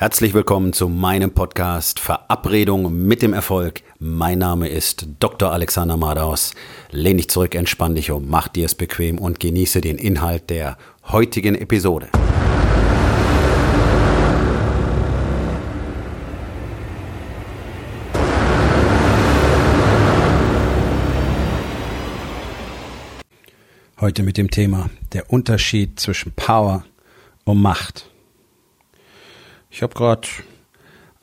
[0.00, 3.82] Herzlich willkommen zu meinem Podcast Verabredung mit dem Erfolg.
[3.98, 5.50] Mein Name ist Dr.
[5.50, 6.54] Alexander Madaus.
[6.92, 10.78] Lehn dich zurück, entspann dich um, mach dir es bequem und genieße den Inhalt der
[11.08, 12.10] heutigen Episode.
[24.00, 26.84] Heute mit dem Thema der Unterschied zwischen Power
[27.42, 28.08] und Macht.
[29.70, 30.28] Ich habe gerade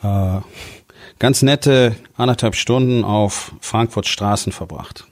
[0.01, 0.41] äh,
[1.19, 5.05] ganz nette anderthalb Stunden auf Frankfurt Straßen verbracht.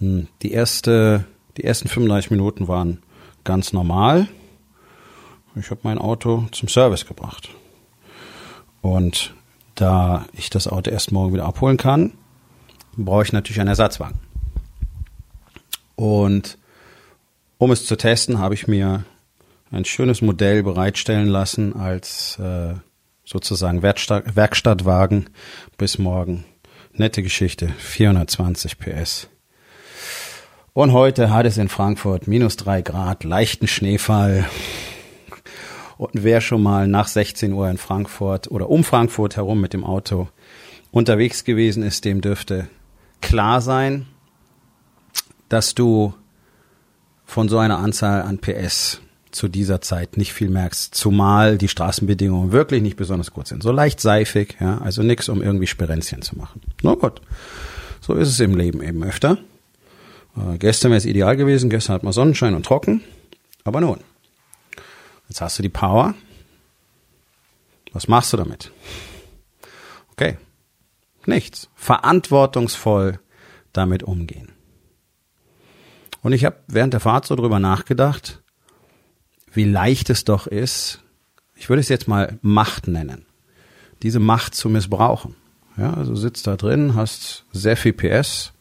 [0.00, 1.24] Hm, die erste,
[1.56, 3.02] die ersten 35 Minuten waren
[3.44, 4.28] ganz normal.
[5.54, 7.48] Ich habe mein Auto zum Service gebracht.
[8.80, 9.34] Und
[9.74, 12.12] da ich das Auto erst morgen wieder abholen kann,
[12.96, 14.18] brauche ich natürlich einen Ersatzwagen.
[15.96, 16.58] Und
[17.58, 19.04] um es zu testen, habe ich mir
[19.70, 22.74] ein schönes Modell bereitstellen lassen als äh,
[23.24, 25.30] sozusagen Werkstatt, Werkstattwagen
[25.76, 26.44] bis morgen.
[26.92, 29.28] Nette Geschichte, 420 PS.
[30.72, 34.48] Und heute hat es in Frankfurt minus drei Grad, leichten Schneefall.
[35.96, 39.84] Und wer schon mal nach 16 Uhr in Frankfurt oder um Frankfurt herum mit dem
[39.84, 40.28] Auto
[40.90, 42.68] unterwegs gewesen ist, dem dürfte
[43.20, 44.06] klar sein,
[45.48, 46.14] dass du
[47.24, 49.00] von so einer Anzahl an PS
[49.38, 53.62] zu dieser Zeit nicht viel merkst, zumal die Straßenbedingungen wirklich nicht besonders gut sind.
[53.62, 56.60] So leicht seifig, ja, also nix, um irgendwie Sperenzchen zu machen.
[56.82, 57.22] Na gut,
[58.00, 59.38] so ist es im Leben eben öfter.
[60.36, 63.02] Äh, gestern wäre es ideal gewesen, gestern hat man Sonnenschein und trocken,
[63.62, 64.00] aber nun,
[65.28, 66.14] jetzt hast du die Power.
[67.92, 68.72] Was machst du damit?
[70.12, 70.36] Okay,
[71.26, 71.68] nichts.
[71.76, 73.20] Verantwortungsvoll
[73.72, 74.50] damit umgehen.
[76.22, 78.42] Und ich habe während der Fahrt so drüber nachgedacht,
[79.52, 81.00] wie leicht es doch ist,
[81.54, 83.24] ich würde es jetzt mal Macht nennen,
[84.02, 85.34] diese Macht zu missbrauchen.
[85.76, 88.52] Ja, also sitzt da drin, hast sehr viel PS,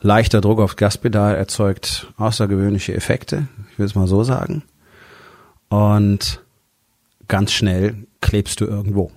[0.00, 4.62] leichter Druck aufs Gaspedal erzeugt außergewöhnliche Effekte, ich will es mal so sagen.
[5.68, 6.42] Und
[7.28, 9.10] ganz schnell klebst du irgendwo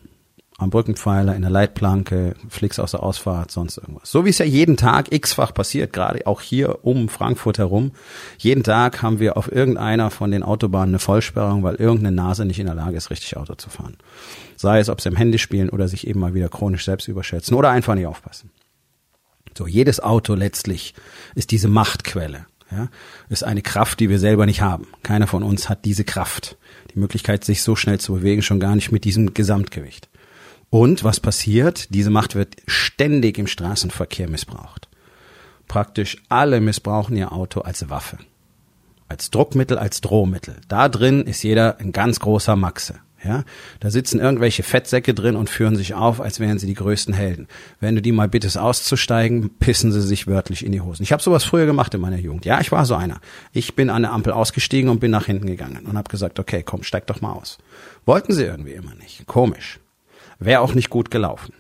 [0.58, 4.10] am Brückenpfeiler, in der Leitplanke, fliegst aus der Ausfahrt, sonst irgendwas.
[4.10, 7.92] So wie es ja jeden Tag x-fach passiert, gerade auch hier um Frankfurt herum.
[8.38, 12.60] Jeden Tag haben wir auf irgendeiner von den Autobahnen eine Vollsperrung, weil irgendeine Nase nicht
[12.60, 13.98] in der Lage ist, richtig Auto zu fahren.
[14.56, 17.56] Sei es, ob sie im Handy spielen oder sich eben mal wieder chronisch selbst überschätzen
[17.56, 18.50] oder einfach nicht aufpassen.
[19.58, 20.94] So, jedes Auto letztlich
[21.36, 22.46] ist diese Machtquelle.
[22.72, 22.88] Ja,
[23.30, 24.88] ist eine Kraft, die wir selber nicht haben.
[25.04, 26.58] Keiner von uns hat diese Kraft.
[26.94, 30.10] Die Möglichkeit, sich so schnell zu bewegen, schon gar nicht mit diesem Gesamtgewicht.
[30.70, 31.94] Und was passiert?
[31.94, 34.90] Diese Macht wird ständig im Straßenverkehr missbraucht.
[35.68, 38.18] Praktisch alle missbrauchen ihr Auto als Waffe.
[39.08, 40.56] Als Druckmittel, als Drohmittel.
[40.68, 42.96] Da drin ist jeder ein ganz großer Maxe.
[43.24, 43.44] Ja,
[43.80, 47.48] da sitzen irgendwelche Fettsäcke drin und führen sich auf, als wären sie die größten Helden.
[47.80, 51.02] Wenn du die mal bittest auszusteigen, pissen sie sich wörtlich in die Hosen.
[51.02, 52.46] Ich habe sowas früher gemacht in meiner Jugend.
[52.46, 53.20] Ja, ich war so einer.
[53.52, 56.62] Ich bin an der Ampel ausgestiegen und bin nach hinten gegangen und habe gesagt, okay,
[56.64, 57.58] komm, steig doch mal aus.
[58.06, 59.26] Wollten sie irgendwie immer nicht.
[59.26, 59.80] Komisch.
[60.40, 61.54] Wäre auch nicht gut gelaufen.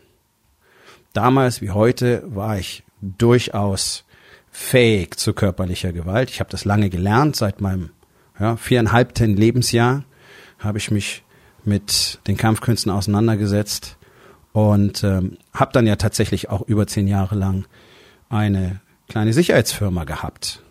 [1.13, 4.03] Damals wie heute war ich durchaus
[4.52, 6.30] fähig zu körperlicher Gewalt.
[6.30, 7.36] Ich habe das lange gelernt.
[7.36, 7.91] Seit meinem
[8.40, 10.03] ja, viereinhalbten Lebensjahr
[10.59, 11.24] habe ich mich
[11.63, 13.97] mit den Kampfkünsten auseinandergesetzt
[14.53, 17.66] und ähm, habe dann ja tatsächlich auch über zehn Jahre lang
[18.30, 20.63] eine kleine Sicherheitsfirma gehabt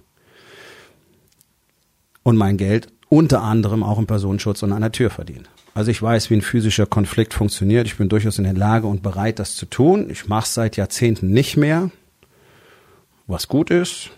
[2.22, 5.48] und mein Geld unter anderem auch im Personenschutz und an der Tür verdient.
[5.74, 7.88] Also ich weiß, wie ein physischer Konflikt funktioniert.
[7.88, 10.08] Ich bin durchaus in der Lage und bereit, das zu tun.
[10.08, 11.90] Ich mache es seit Jahrzehnten nicht mehr,
[13.26, 14.10] was gut ist.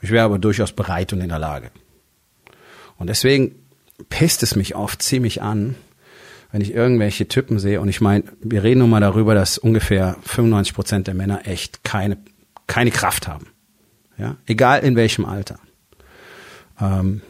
[0.00, 1.72] Ich wäre aber durchaus bereit und in der Lage.
[2.98, 3.56] Und deswegen
[4.08, 5.74] pisst es mich oft ziemlich an,
[6.52, 7.80] wenn ich irgendwelche Typen sehe.
[7.80, 11.82] Und ich meine, wir reden nun mal darüber, dass ungefähr 95 Prozent der Männer echt
[11.82, 12.16] keine,
[12.68, 13.48] keine Kraft haben.
[14.18, 15.58] Ja, egal in welchem Alter.
[16.80, 17.22] Ähm,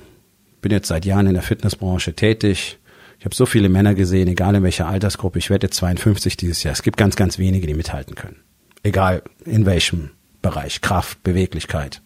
[0.61, 2.79] bin jetzt seit Jahren in der Fitnessbranche tätig
[3.19, 5.39] ich habe so viele Männer gesehen, egal in welcher Altersgruppe.
[5.39, 6.73] Ich werde 52 dieses Jahr.
[6.73, 8.43] Es gibt ganz, ganz wenige, die mithalten können.
[8.83, 10.11] Egal in welchem
[10.43, 10.81] Bereich.
[10.81, 12.03] Kraft, Beweglichkeit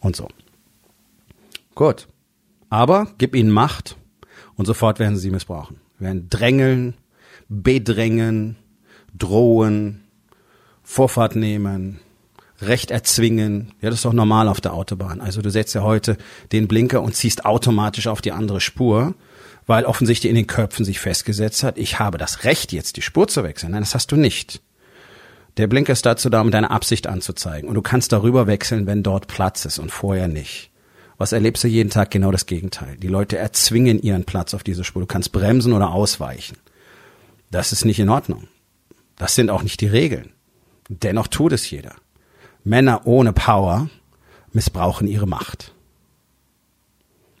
[0.00, 0.28] und so.
[1.74, 2.08] Gut.
[2.68, 3.96] Aber gib ihnen Macht
[4.54, 5.80] und sofort werden sie missbrauchen.
[5.98, 6.94] Wir werden drängeln,
[7.48, 8.56] bedrängen,
[9.16, 10.02] drohen,
[10.82, 12.00] Vorfahrt nehmen,
[12.60, 13.72] Recht erzwingen.
[13.80, 15.20] Ja, das ist doch normal auf der Autobahn.
[15.20, 16.18] Also du setzt ja heute
[16.52, 19.14] den Blinker und ziehst automatisch auf die andere Spur
[19.70, 23.28] weil offensichtlich in den Köpfen sich festgesetzt hat, ich habe das Recht, jetzt die Spur
[23.28, 23.70] zu wechseln.
[23.70, 24.60] Nein, das hast du nicht.
[25.58, 27.68] Der Blinker ist dazu da, um deine Absicht anzuzeigen.
[27.68, 30.72] Und du kannst darüber wechseln, wenn dort Platz ist und vorher nicht.
[31.18, 32.10] Was erlebst du jeden Tag?
[32.10, 32.96] Genau das Gegenteil.
[32.96, 35.02] Die Leute erzwingen ihren Platz auf dieser Spur.
[35.02, 36.56] Du kannst bremsen oder ausweichen.
[37.52, 38.48] Das ist nicht in Ordnung.
[39.18, 40.32] Das sind auch nicht die Regeln.
[40.88, 41.94] Dennoch tut es jeder.
[42.64, 43.88] Männer ohne Power
[44.52, 45.76] missbrauchen ihre Macht.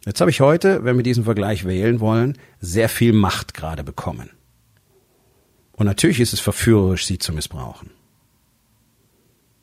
[0.06, 4.30] Jetzt habe ich heute, wenn wir diesen Vergleich wählen wollen, sehr viel Macht gerade bekommen.
[5.72, 7.90] Und natürlich ist es verführerisch, sie zu missbrauchen.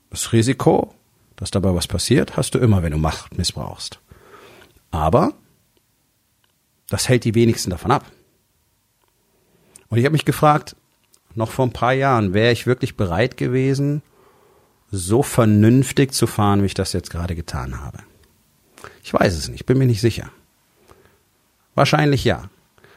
[0.10, 0.94] Das Risiko,
[1.36, 4.00] dass dabei was passiert, hast du immer, wenn du Macht missbrauchst.
[4.92, 5.34] Aber
[6.89, 8.06] das hält die wenigsten davon ab.
[9.89, 10.75] Und ich habe mich gefragt,
[11.36, 14.01] noch vor ein paar Jahren, wäre ich wirklich bereit gewesen,
[14.89, 18.00] so vernünftig zu fahren, wie ich das jetzt gerade getan habe?
[19.04, 20.30] Ich weiß es nicht, bin mir nicht sicher.
[21.76, 22.50] Wahrscheinlich ja.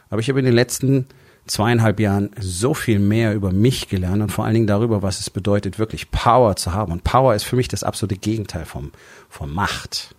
[0.09, 1.07] Aber ich habe in den letzten
[1.47, 5.31] zweieinhalb Jahren so viel mehr über mich gelernt und vor allen Dingen darüber, was es
[5.31, 6.93] bedeutet, wirklich Power zu haben.
[6.93, 8.93] Und Power ist für mich das absolute Gegenteil vom,
[9.29, 10.15] von Macht.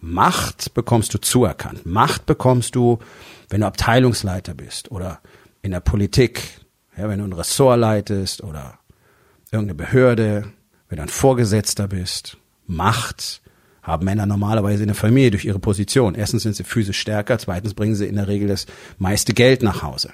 [0.00, 1.86] Macht bekommst du zuerkannt.
[1.86, 2.98] Macht bekommst du,
[3.48, 5.20] wenn du Abteilungsleiter bist oder
[5.62, 6.42] in der Politik,
[6.96, 8.78] ja, wenn du ein Ressort leitest oder
[9.50, 10.52] irgendeine Behörde,
[10.88, 12.36] wenn du ein Vorgesetzter bist.
[12.66, 13.42] Macht
[13.82, 16.14] haben Männer normalerweise in der Familie durch ihre Position.
[16.14, 18.66] Erstens sind sie physisch stärker, zweitens bringen sie in der Regel das
[18.98, 20.12] meiste Geld nach Hause.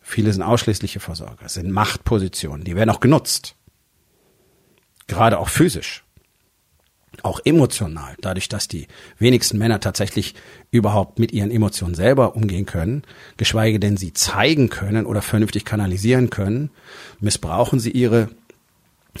[0.00, 3.56] Viele sind ausschließliche Versorger, sind Machtpositionen, die werden auch genutzt.
[5.06, 6.04] Gerade auch physisch.
[7.22, 8.88] Auch emotional, dadurch, dass die
[9.18, 10.34] wenigsten Männer tatsächlich
[10.70, 13.02] überhaupt mit ihren Emotionen selber umgehen können,
[13.36, 16.70] geschweige denn sie zeigen können oder vernünftig kanalisieren können,
[17.20, 18.30] missbrauchen sie ihre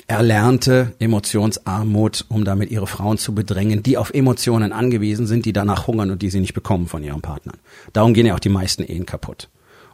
[0.06, 5.86] erlernte Emotionsarmut, um damit ihre Frauen zu bedrängen, die auf Emotionen angewiesen sind, die danach
[5.86, 7.58] hungern und die sie nicht bekommen von ihren Partnern.
[7.92, 9.48] Darum gehen ja auch die meisten Ehen kaputt.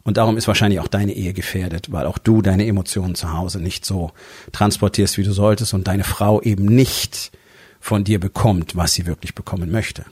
[0.05, 3.61] Und darum ist wahrscheinlich auch deine Ehe gefährdet, weil auch du deine Emotionen zu Hause
[3.61, 4.13] nicht so
[4.53, 7.33] transportierst, wie du solltest und deine Frau eben nicht
[7.81, 10.05] von dir bekommt, was sie wirklich bekommen möchte.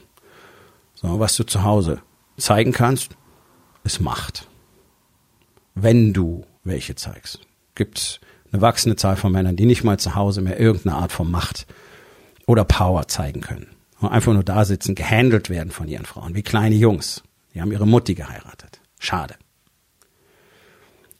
[0.93, 2.01] So, was du zu Hause
[2.37, 3.15] zeigen kannst,
[3.83, 4.47] ist Macht.
[5.73, 7.39] Wenn du welche zeigst.
[7.75, 8.19] Gibt
[8.57, 11.67] eine wachsende Zahl von Männern, die nicht mal zu Hause mehr irgendeine Art von Macht
[12.47, 13.67] oder Power zeigen können.
[13.99, 17.23] Und einfach nur da sitzen, gehandelt werden von ihren Frauen, wie kleine Jungs.
[17.53, 18.79] Die haben ihre Mutti geheiratet.
[18.99, 19.35] Schade.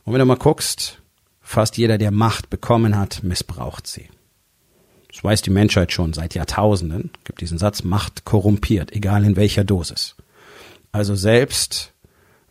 [0.04, 1.02] Und wenn du mal guckst,
[1.42, 4.10] fast jeder, der Macht bekommen hat, missbraucht sie.
[5.12, 7.12] Das weiß die Menschheit schon seit Jahrtausenden.
[7.24, 10.16] Gibt diesen Satz, Macht korrumpiert, egal in welcher Dosis.
[10.92, 11.94] Also selbst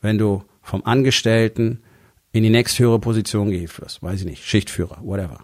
[0.00, 1.82] wenn du vom Angestellten
[2.36, 5.40] in die nächsthöhere Position gehst, weiß ich nicht, Schichtführer, whatever,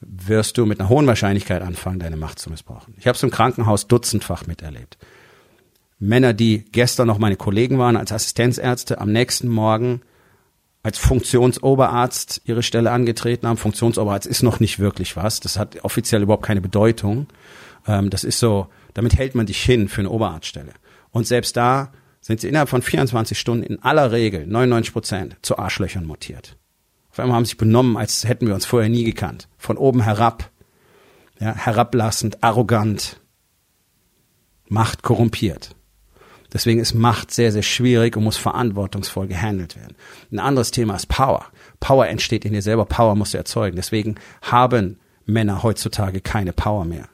[0.00, 2.94] wirst du mit einer hohen Wahrscheinlichkeit anfangen, deine Macht zu missbrauchen.
[2.98, 4.98] Ich habe es im Krankenhaus dutzendfach miterlebt.
[5.98, 10.02] Männer, die gestern noch meine Kollegen waren als Assistenzärzte, am nächsten Morgen
[10.82, 13.56] als Funktionsoberarzt ihre Stelle angetreten haben.
[13.56, 15.40] Funktionsoberarzt ist noch nicht wirklich was.
[15.40, 17.26] Das hat offiziell überhaupt keine Bedeutung.
[17.86, 20.74] Ähm, das ist so, damit hält man dich hin für eine Oberarztstelle.
[21.10, 21.90] Und selbst da
[22.26, 26.56] sind sie innerhalb von 24 Stunden in aller Regel, 99 Prozent, zu Arschlöchern mutiert.
[27.08, 29.46] Auf einmal haben sie sich benommen, als hätten wir uns vorher nie gekannt.
[29.56, 30.50] Von oben herab.
[31.38, 33.20] Ja, herablassend, arrogant.
[34.66, 35.76] Macht korrumpiert.
[36.52, 39.94] Deswegen ist Macht sehr, sehr schwierig und muss verantwortungsvoll gehandelt werden.
[40.32, 41.46] Ein anderes Thema ist Power.
[41.78, 43.76] Power entsteht in dir selber, Power musst du erzeugen.
[43.76, 47.08] Deswegen haben Männer heutzutage keine Power mehr.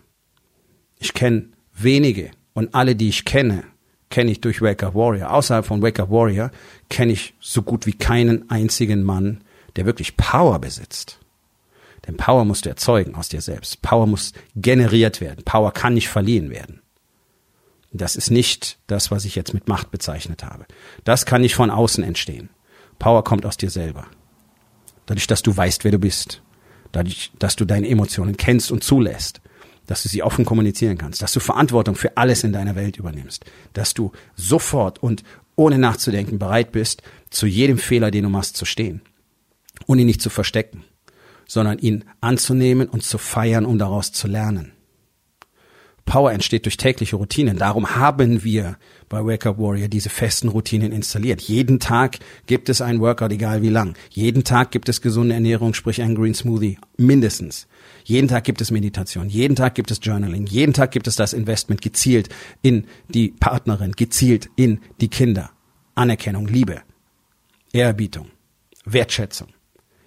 [0.98, 3.64] Ich kenne wenige und alle, die ich kenne,
[4.12, 5.32] kenne ich durch Wake Up Warrior.
[5.32, 6.52] Außerhalb von Wake Up Warrior
[6.88, 9.42] kenne ich so gut wie keinen einzigen Mann,
[9.74, 11.18] der wirklich Power besitzt.
[12.06, 13.82] Denn Power musst du erzeugen aus dir selbst.
[13.82, 15.44] Power muss generiert werden.
[15.44, 16.82] Power kann nicht verliehen werden.
[17.92, 20.66] Das ist nicht das, was ich jetzt mit Macht bezeichnet habe.
[21.04, 22.50] Das kann nicht von außen entstehen.
[22.98, 24.06] Power kommt aus dir selber.
[25.06, 26.42] Dadurch, dass du weißt, wer du bist.
[26.92, 29.40] Dadurch, dass du deine Emotionen kennst und zulässt
[29.92, 33.44] dass du sie offen kommunizieren kannst, dass du Verantwortung für alles in deiner Welt übernimmst,
[33.74, 35.22] dass du sofort und
[35.54, 39.02] ohne nachzudenken bereit bist, zu jedem Fehler, den du machst, zu stehen
[39.84, 40.82] und ihn nicht zu verstecken,
[41.46, 44.72] sondern ihn anzunehmen und zu feiern, um daraus zu lernen.
[46.04, 47.58] Power entsteht durch tägliche Routinen.
[47.58, 48.76] Darum haben wir
[49.08, 51.40] bei Wake Up Warrior diese festen Routinen installiert.
[51.42, 53.94] Jeden Tag gibt es einen Workout, egal wie lang.
[54.10, 57.66] Jeden Tag gibt es gesunde Ernährung, sprich einen Green Smoothie, mindestens.
[58.04, 61.32] Jeden Tag gibt es Meditation, jeden Tag gibt es Journaling, jeden Tag gibt es das
[61.32, 62.28] Investment gezielt
[62.62, 65.50] in die Partnerin, gezielt in die Kinder.
[65.94, 66.82] Anerkennung, Liebe,
[67.72, 68.28] Ehrerbietung,
[68.84, 69.48] Wertschätzung.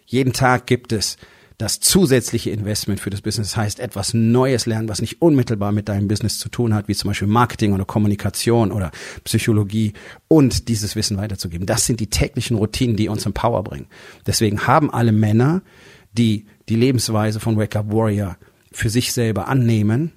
[0.05, 1.17] Jeden Tag gibt es
[1.57, 6.07] das zusätzliche Investment für das Business heißt etwas Neues lernen, was nicht unmittelbar mit deinem
[6.07, 8.91] Business zu tun hat, wie zum Beispiel Marketing oder Kommunikation oder
[9.23, 9.93] Psychologie
[10.27, 11.65] und dieses Wissen weiterzugeben.
[11.65, 13.87] Das sind die täglichen Routinen, die uns in Power bringen.
[14.27, 15.61] Deswegen haben alle Männer,
[16.13, 18.37] die die Lebensweise von Wake Up Warrior
[18.71, 20.11] für sich selber annehmen,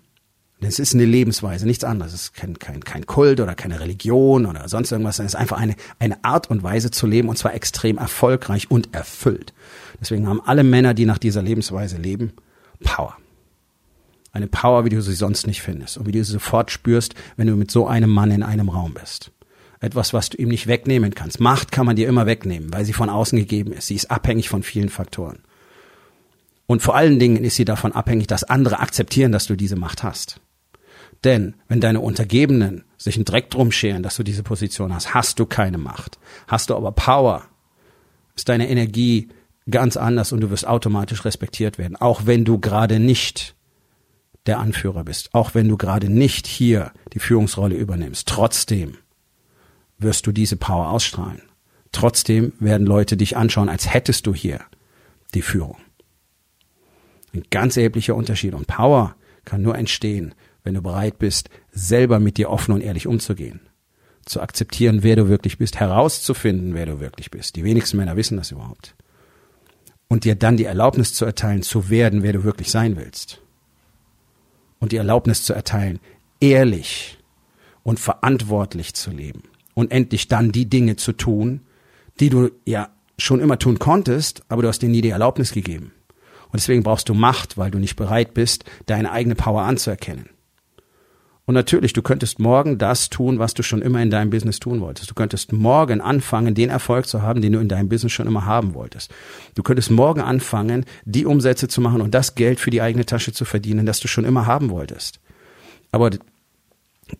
[0.60, 2.12] Denn es ist eine Lebensweise, nichts anderes.
[2.12, 5.20] Es ist kein, kein, kein Kult oder keine Religion oder sonst irgendwas.
[5.20, 8.92] Es ist einfach eine, eine Art und Weise zu leben und zwar extrem erfolgreich und
[8.92, 9.52] erfüllt.
[10.00, 12.32] Deswegen haben alle Männer, die nach dieser Lebensweise leben,
[12.82, 13.16] Power.
[14.32, 17.46] Eine Power, wie du sie sonst nicht findest und wie du sie sofort spürst, wenn
[17.46, 19.30] du mit so einem Mann in einem Raum bist.
[19.80, 21.38] Etwas, was du ihm nicht wegnehmen kannst.
[21.38, 23.86] Macht kann man dir immer wegnehmen, weil sie von außen gegeben ist.
[23.86, 25.38] Sie ist abhängig von vielen Faktoren.
[26.66, 30.02] Und vor allen Dingen ist sie davon abhängig, dass andere akzeptieren, dass du diese Macht
[30.02, 30.40] hast.
[31.24, 35.38] Denn wenn deine Untergebenen sich einen Dreck drum scheren, dass du diese Position hast, hast
[35.38, 36.18] du keine Macht.
[36.46, 37.44] Hast du aber Power,
[38.36, 39.28] ist deine Energie
[39.68, 43.54] ganz anders und du wirst automatisch respektiert werden, auch wenn du gerade nicht
[44.46, 48.26] der Anführer bist, auch wenn du gerade nicht hier die Führungsrolle übernimmst.
[48.28, 48.96] Trotzdem
[49.98, 51.42] wirst du diese Power ausstrahlen.
[51.92, 54.60] Trotzdem werden Leute dich anschauen, als hättest du hier
[55.34, 55.76] die Führung.
[57.34, 58.54] Ein ganz erheblicher Unterschied.
[58.54, 60.34] Und Power kann nur entstehen,
[60.68, 63.60] wenn du bereit bist, selber mit dir offen und ehrlich umzugehen.
[64.26, 67.56] Zu akzeptieren, wer du wirklich bist, herauszufinden, wer du wirklich bist.
[67.56, 68.94] Die wenigsten Männer wissen das überhaupt.
[70.08, 73.40] Und dir dann die Erlaubnis zu erteilen, zu werden, wer du wirklich sein willst.
[74.78, 76.00] Und die Erlaubnis zu erteilen,
[76.38, 77.16] ehrlich
[77.82, 79.44] und verantwortlich zu leben.
[79.72, 81.62] Und endlich dann die Dinge zu tun,
[82.20, 85.92] die du ja schon immer tun konntest, aber du hast dir nie die Erlaubnis gegeben.
[86.48, 90.28] Und deswegen brauchst du Macht, weil du nicht bereit bist, deine eigene Power anzuerkennen.
[91.48, 94.82] Und natürlich, du könntest morgen das tun, was du schon immer in deinem Business tun
[94.82, 95.08] wolltest.
[95.08, 98.44] Du könntest morgen anfangen, den Erfolg zu haben, den du in deinem Business schon immer
[98.44, 99.10] haben wolltest.
[99.54, 103.32] Du könntest morgen anfangen, die Umsätze zu machen und das Geld für die eigene Tasche
[103.32, 105.20] zu verdienen, das du schon immer haben wolltest.
[105.90, 106.10] Aber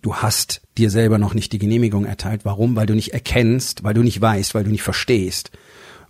[0.02, 2.44] du hast dir selber noch nicht die Genehmigung erteilt.
[2.44, 2.76] Warum?
[2.76, 5.52] Weil du nicht erkennst, weil du nicht weißt, weil du nicht verstehst,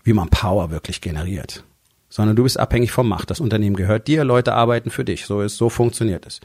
[0.03, 1.63] wie man Power wirklich generiert
[2.11, 3.31] sondern du bist abhängig vom Macht.
[3.31, 5.27] Das Unternehmen gehört dir, Leute arbeiten für dich.
[5.27, 6.41] So ist, so funktioniert es.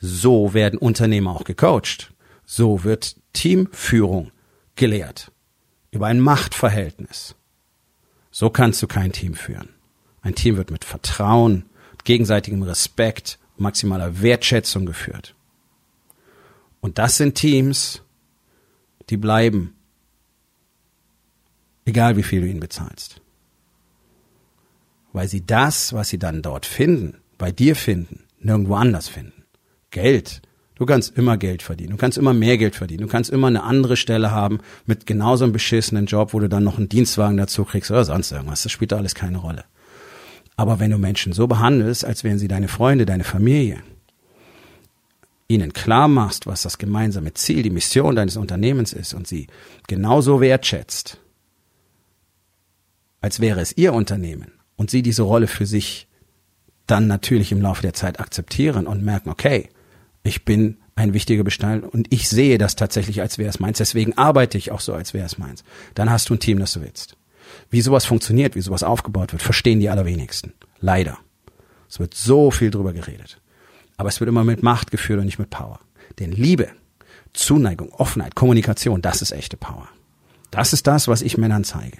[0.00, 2.12] So werden Unternehmer auch gecoacht.
[2.44, 4.32] So wird Teamführung
[4.74, 5.30] gelehrt.
[5.92, 7.36] Über ein Machtverhältnis.
[8.30, 9.68] So kannst du kein Team führen.
[10.22, 11.64] Ein Team wird mit Vertrauen,
[12.04, 15.34] gegenseitigem Respekt, maximaler Wertschätzung geführt.
[16.80, 18.02] Und das sind Teams,
[19.10, 19.74] die bleiben,
[21.84, 23.20] egal wie viel du ihnen bezahlst
[25.12, 29.39] weil sie das, was sie dann dort finden, bei dir finden, nirgendwo anders finden.
[29.90, 30.42] Geld.
[30.74, 31.90] Du kannst immer Geld verdienen.
[31.90, 33.02] Du kannst immer mehr Geld verdienen.
[33.02, 36.64] Du kannst immer eine andere Stelle haben mit genauso einem beschissenen Job, wo du dann
[36.64, 38.62] noch einen Dienstwagen dazu kriegst oder sonst irgendwas.
[38.62, 39.64] Das spielt da alles keine Rolle.
[40.56, 43.82] Aber wenn du Menschen so behandelst, als wären sie deine Freunde, deine Familie,
[45.48, 49.48] ihnen klar machst, was das gemeinsame Ziel, die Mission deines Unternehmens ist und sie
[49.88, 51.18] genauso wertschätzt,
[53.20, 56.08] als wäre es ihr Unternehmen, und sie diese Rolle für sich
[56.86, 59.68] dann natürlich im Laufe der Zeit akzeptieren und merken, okay,
[60.22, 63.78] ich bin ein wichtiger Bestandteil und ich sehe das tatsächlich, als wäre es meins.
[63.78, 65.64] Deswegen arbeite ich auch so, als wäre es meins.
[65.94, 67.16] Dann hast du ein Team, das du willst.
[67.70, 70.52] Wie sowas funktioniert, wie sowas aufgebaut wird, verstehen die allerwenigsten.
[70.80, 71.18] Leider.
[71.88, 73.40] Es wird so viel drüber geredet.
[73.96, 75.80] Aber es wird immer mit Macht geführt und nicht mit Power.
[76.18, 76.68] Denn Liebe,
[77.32, 79.88] Zuneigung, Offenheit, Kommunikation, das ist echte Power.
[80.50, 81.98] Das ist das, was ich Männern zeige.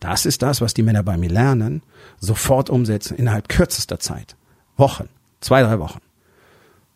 [0.00, 1.82] Das ist das, was die Männer bei mir lernen,
[2.18, 4.36] sofort umsetzen, innerhalb kürzester Zeit.
[4.76, 5.08] Wochen,
[5.40, 6.00] zwei, drei Wochen.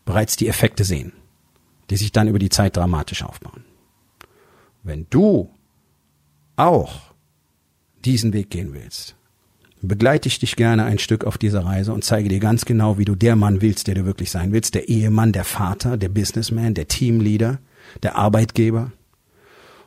[0.07, 1.13] Bereits die Effekte sehen,
[1.91, 3.65] die sich dann über die Zeit dramatisch aufbauen.
[4.83, 5.51] Wenn du
[6.57, 7.13] auch
[8.05, 9.17] diesen Weg gehen willst,
[9.83, 13.05] begleite ich dich gerne ein Stück auf dieser Reise und zeige dir ganz genau, wie
[13.05, 16.73] du der Mann willst, der du wirklich sein willst, der Ehemann, der Vater, der Businessman,
[16.73, 17.59] der Teamleader,
[18.03, 18.93] der Arbeitgeber.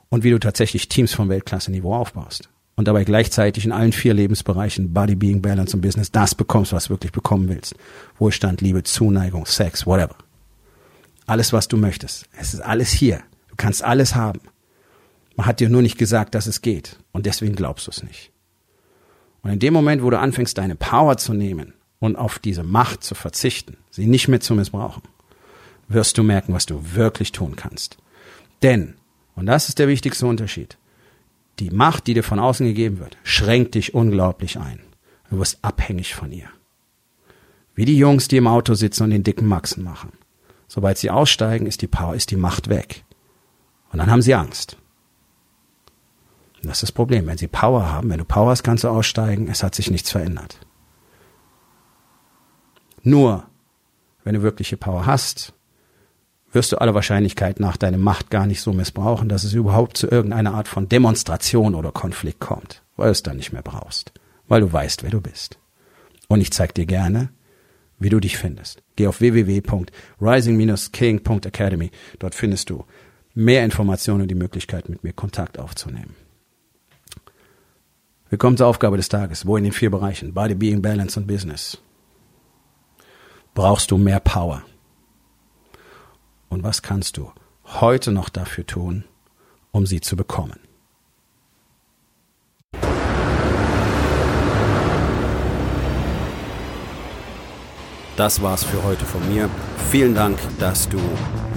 [0.10, 4.93] Und wie du tatsächlich Teams vom Weltklasse-Niveau aufbaust und dabei gleichzeitig in allen vier Lebensbereichen
[4.93, 7.75] Body, Being, Balance und Business das bekommst, was du wirklich bekommen willst.
[8.17, 10.15] Wohlstand, Liebe, Zuneigung, Sex, whatever.
[11.25, 12.27] Alles, was du möchtest.
[12.39, 13.17] Es ist alles hier.
[13.50, 14.39] Du kannst alles haben.
[15.36, 16.98] Man hat dir nur nicht gesagt, dass es geht.
[17.12, 18.31] Und deswegen glaubst du es nicht.
[19.41, 23.03] Und in dem Moment, wo du anfängst, deine Power zu nehmen und auf diese Macht
[23.03, 25.03] zu verzichten, sie nicht mehr zu missbrauchen,
[25.89, 27.98] wirst du merken, was du wirklich tun kannst.
[28.62, 28.93] Denn,
[29.36, 30.77] und das ist der wichtigste Unterschied,
[31.60, 34.80] die Macht, die dir von außen gegeben wird, schränkt dich unglaublich ein.
[35.30, 36.50] Du wirst abhängig von ihr.
[37.75, 40.12] Wie die Jungs, die im Auto sitzen und den dicken Maxen machen.
[40.68, 43.04] Sobald sie aussteigen, ist die Power, ist die Macht weg.
[43.92, 44.78] Und dann haben sie Angst.
[46.58, 47.25] Und das ist das Problem.
[47.25, 49.48] Wenn sie Power haben, wenn du Power hast, kannst du aussteigen.
[49.50, 50.60] Es hat sich nichts verändert.
[53.01, 53.46] Nur,
[54.24, 55.54] wenn du wirkliche Power hast,
[56.51, 60.08] wirst du aller Wahrscheinlichkeit nach deine Macht gar nicht so missbrauchen, dass es überhaupt zu
[60.08, 64.12] irgendeiner Art von Demonstration oder Konflikt kommt, weil du es dann nicht mehr brauchst,
[64.48, 65.60] weil du weißt, wer du bist.
[66.27, 67.29] Und ich zeig dir gerne,
[68.00, 68.82] wie du dich findest.
[68.96, 71.91] Geh auf www.rising-king.academy.
[72.20, 72.86] Dort findest du
[73.34, 76.15] mehr Informationen und die Möglichkeit, mit mir Kontakt aufzunehmen.
[78.29, 79.48] Wir kommen zur Aufgabe des Tages.
[79.48, 80.34] Wo in den vier Bereichen?
[80.34, 81.77] Body, Being, Balance und Business.
[83.56, 84.63] Brauchst du mehr Power?
[86.50, 87.32] Und was kannst du
[87.65, 89.06] heute noch dafür tun,
[89.72, 90.60] um sie zu bekommen?
[98.20, 99.50] Das war's für heute von mir.
[99.91, 101.00] Vielen Dank, dass du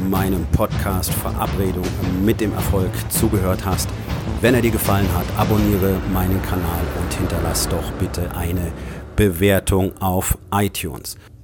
[0.09, 1.85] meinem Podcast Verabredung
[2.25, 3.89] mit dem Erfolg zugehört hast.
[4.41, 8.73] Wenn er dir gefallen hat, abonniere meinen Kanal und hinterlass doch bitte eine
[9.17, 11.17] Bewertung auf iTunes.